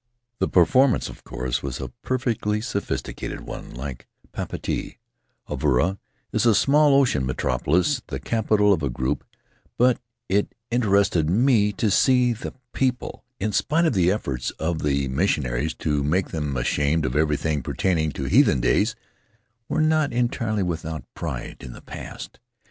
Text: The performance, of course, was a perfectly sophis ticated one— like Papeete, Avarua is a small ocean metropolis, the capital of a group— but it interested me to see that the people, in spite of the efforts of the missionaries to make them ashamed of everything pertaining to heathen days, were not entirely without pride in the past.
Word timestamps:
The 0.39 0.47
performance, 0.47 1.09
of 1.09 1.23
course, 1.23 1.61
was 1.61 1.79
a 1.79 1.89
perfectly 2.01 2.59
sophis 2.59 3.03
ticated 3.03 3.41
one— 3.41 3.69
like 3.75 4.07
Papeete, 4.33 4.97
Avarua 5.47 5.99
is 6.31 6.47
a 6.47 6.55
small 6.55 6.99
ocean 6.99 7.23
metropolis, 7.23 8.01
the 8.07 8.19
capital 8.19 8.73
of 8.73 8.81
a 8.81 8.89
group— 8.89 9.23
but 9.77 9.99
it 10.27 10.55
interested 10.71 11.29
me 11.29 11.71
to 11.73 11.91
see 11.91 12.33
that 12.33 12.53
the 12.53 12.59
people, 12.73 13.23
in 13.39 13.51
spite 13.51 13.85
of 13.85 13.93
the 13.93 14.11
efforts 14.11 14.49
of 14.57 14.81
the 14.81 15.07
missionaries 15.07 15.75
to 15.75 16.03
make 16.03 16.29
them 16.29 16.57
ashamed 16.57 17.05
of 17.05 17.15
everything 17.15 17.61
pertaining 17.61 18.11
to 18.13 18.23
heathen 18.23 18.59
days, 18.59 18.95
were 19.69 19.81
not 19.81 20.11
entirely 20.11 20.63
without 20.63 21.03
pride 21.13 21.57
in 21.61 21.73
the 21.73 21.79
past. 21.81 22.39